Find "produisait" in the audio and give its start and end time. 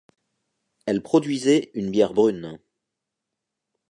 1.03-1.69